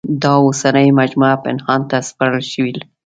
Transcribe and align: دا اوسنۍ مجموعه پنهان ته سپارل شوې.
دا 0.23 0.33
اوسنۍ 0.45 0.87
مجموعه 0.99 1.35
پنهان 1.45 1.81
ته 1.89 1.97
سپارل 2.09 2.43
شوې. 2.53 2.73